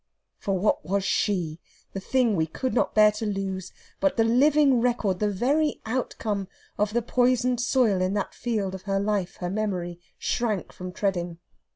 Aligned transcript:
For 0.39 0.57
what 0.57 0.83
was 0.83 1.03
she, 1.03 1.59
the 1.93 1.99
thing 1.99 2.35
we 2.35 2.47
could 2.47 2.73
not 2.73 2.95
bear 2.95 3.11
to 3.11 3.25
lose, 3.27 3.71
but 3.99 4.17
the 4.17 4.23
living 4.23 4.81
record, 4.81 5.19
the 5.19 5.29
very 5.29 5.79
outcome, 5.85 6.47
of 6.75 6.93
the 6.93 7.03
poisoned 7.03 7.61
soil 7.61 8.01
in 8.01 8.15
that 8.15 8.33
field 8.33 8.73
of 8.73 8.81
her 8.89 8.99
life 8.99 9.35
her 9.41 9.49
memory 9.51 9.99
shrank 10.17 10.71
from 10.73 10.91
treading? 10.91 11.37